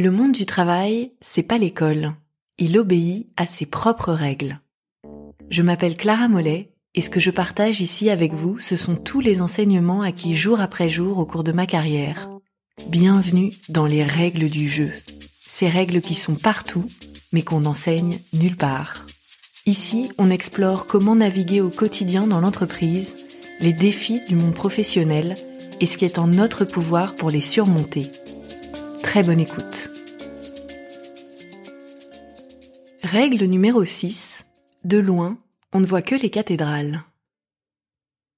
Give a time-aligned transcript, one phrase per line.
[0.00, 2.12] Le monde du travail, c'est pas l'école.
[2.56, 4.60] Il obéit à ses propres règles.
[5.50, 9.18] Je m'appelle Clara Mollet et ce que je partage ici avec vous, ce sont tous
[9.18, 12.28] les enseignements acquis jour après jour au cours de ma carrière.
[12.86, 14.92] Bienvenue dans les règles du jeu.
[15.40, 16.88] Ces règles qui sont partout,
[17.32, 19.04] mais qu'on n'enseigne nulle part.
[19.66, 23.16] Ici, on explore comment naviguer au quotidien dans l'entreprise,
[23.58, 25.34] les défis du monde professionnel
[25.80, 28.12] et ce qui est en notre pouvoir pour les surmonter.
[29.08, 29.88] Très bonne écoute.
[33.02, 34.44] Règle numéro 6.
[34.84, 35.38] De loin,
[35.72, 37.04] on ne voit que les cathédrales.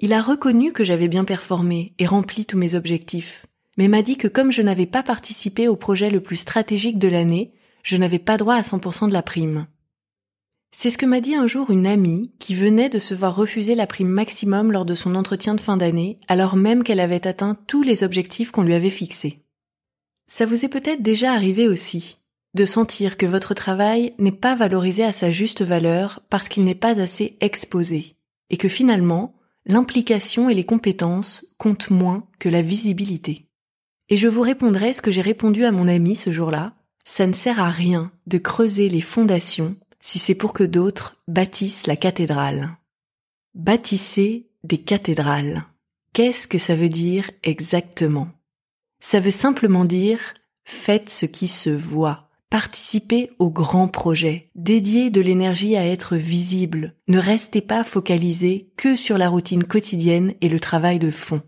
[0.00, 3.46] Il a reconnu que j'avais bien performé et rempli tous mes objectifs,
[3.78, 7.06] mais m'a dit que comme je n'avais pas participé au projet le plus stratégique de
[7.06, 7.52] l'année,
[7.84, 9.68] je n'avais pas droit à 100% de la prime.
[10.72, 13.76] C'est ce que m'a dit un jour une amie qui venait de se voir refuser
[13.76, 17.56] la prime maximum lors de son entretien de fin d'année, alors même qu'elle avait atteint
[17.68, 19.45] tous les objectifs qu'on lui avait fixés.
[20.26, 22.18] Ça vous est peut-être déjà arrivé aussi,
[22.54, 26.74] de sentir que votre travail n'est pas valorisé à sa juste valeur parce qu'il n'est
[26.74, 28.16] pas assez exposé,
[28.50, 29.34] et que finalement,
[29.66, 33.46] l'implication et les compétences comptent moins que la visibilité.
[34.08, 36.74] Et je vous répondrai ce que j'ai répondu à mon ami ce jour-là,
[37.04, 41.86] ça ne sert à rien de creuser les fondations si c'est pour que d'autres bâtissent
[41.86, 42.76] la cathédrale.
[43.54, 45.64] Bâtissez des cathédrales.
[46.12, 48.28] Qu'est-ce que ça veut dire exactement?
[49.08, 50.18] Ça veut simplement dire
[50.64, 52.28] faites ce qui se voit.
[52.50, 54.50] Participez au grand projet.
[54.56, 56.92] Dédiez de l'énergie à être visible.
[57.06, 61.40] Ne restez pas focalisé que sur la routine quotidienne et le travail de fond.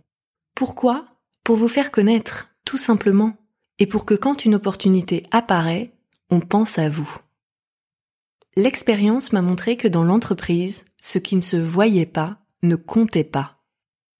[0.54, 1.04] Pourquoi?
[1.42, 3.36] Pour vous faire connaître, tout simplement.
[3.80, 5.90] Et pour que quand une opportunité apparaît,
[6.30, 7.12] on pense à vous.
[8.54, 13.64] L'expérience m'a montré que dans l'entreprise, ce qui ne se voyait pas ne comptait pas.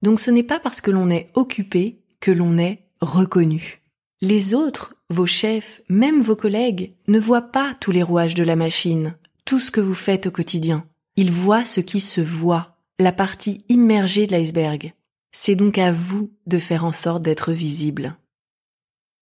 [0.02, 3.82] Donc ce n'est pas parce que l'on est occupé que l'on est reconnu.
[4.20, 8.56] Les autres, vos chefs, même vos collègues, ne voient pas tous les rouages de la
[8.56, 10.84] machine, tout ce que vous faites au quotidien.
[11.16, 14.92] Ils voient ce qui se voit, la partie immergée de l'iceberg.
[15.32, 18.16] C'est donc à vous de faire en sorte d'être visible.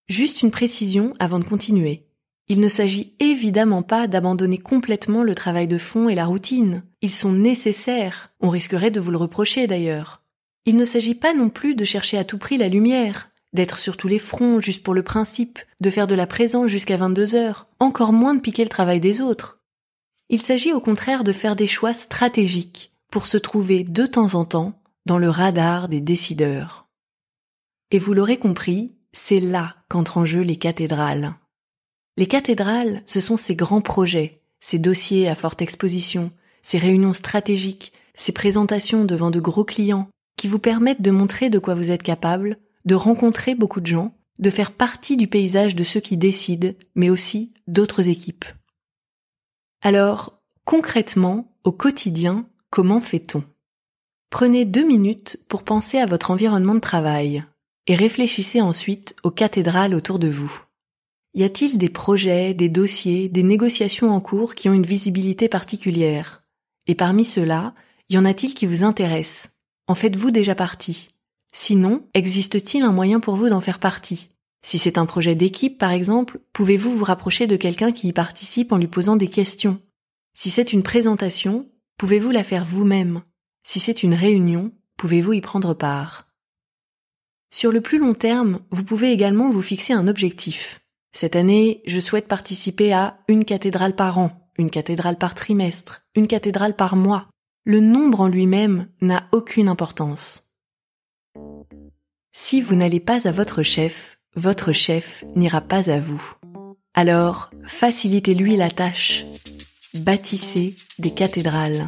[0.07, 2.07] Juste une précision avant de continuer.
[2.47, 6.83] Il ne s'agit évidemment pas d'abandonner complètement le travail de fond et la routine.
[7.01, 8.31] Ils sont nécessaires.
[8.39, 10.23] On risquerait de vous le reprocher d'ailleurs.
[10.65, 13.97] Il ne s'agit pas non plus de chercher à tout prix la lumière, d'être sur
[13.97, 17.67] tous les fronts juste pour le principe, de faire de la présence jusqu'à 22 heures,
[17.79, 19.59] encore moins de piquer le travail des autres.
[20.29, 24.45] Il s'agit au contraire de faire des choix stratégiques pour se trouver de temps en
[24.45, 26.87] temps dans le radar des décideurs.
[27.91, 31.33] Et vous l'aurez compris, c'est là qu'entrent en jeu les cathédrales.
[32.17, 36.31] Les cathédrales, ce sont ces grands projets, ces dossiers à forte exposition,
[36.61, 41.59] ces réunions stratégiques, ces présentations devant de gros clients, qui vous permettent de montrer de
[41.59, 42.57] quoi vous êtes capable,
[42.87, 47.09] de rencontrer beaucoup de gens, de faire partie du paysage de ceux qui décident, mais
[47.09, 48.45] aussi d'autres équipes.
[49.81, 53.43] Alors, concrètement, au quotidien, comment fait-on?
[54.29, 57.43] Prenez deux minutes pour penser à votre environnement de travail
[57.87, 60.51] et réfléchissez ensuite aux cathédrales autour de vous.
[61.33, 66.43] Y a-t-il des projets, des dossiers, des négociations en cours qui ont une visibilité particulière?
[66.87, 67.73] Et parmi ceux-là,
[68.09, 69.51] y en a-t-il qui vous intéressent?
[69.87, 71.09] En faites-vous déjà partie?
[71.59, 74.29] Sinon, existe-t-il un moyen pour vous d'en faire partie?
[74.61, 78.71] Si c'est un projet d'équipe, par exemple, pouvez-vous vous rapprocher de quelqu'un qui y participe
[78.71, 79.81] en lui posant des questions?
[80.35, 83.23] Si c'est une présentation, pouvez-vous la faire vous-même?
[83.63, 86.29] Si c'est une réunion, pouvez-vous y prendre part?
[87.49, 90.81] Sur le plus long terme, vous pouvez également vous fixer un objectif.
[91.11, 96.27] Cette année, je souhaite participer à une cathédrale par an, une cathédrale par trimestre, une
[96.27, 97.27] cathédrale par mois.
[97.65, 100.46] Le nombre en lui-même n'a aucune importance.
[102.39, 106.21] Si vous n'allez pas à votre chef, votre chef n'ira pas à vous.
[106.93, 109.25] Alors, facilitez-lui la tâche.
[109.95, 111.85] Bâtissez des cathédrales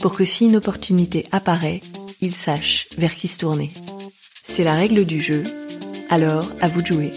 [0.00, 1.80] pour que si une opportunité apparaît,
[2.20, 3.70] il sache vers qui se tourner.
[4.42, 5.44] C'est la règle du jeu,
[6.10, 7.12] alors à vous de jouer.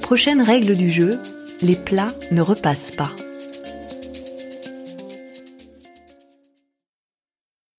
[0.00, 1.20] Prochaine règle du jeu,
[1.60, 3.12] les plats ne repassent pas.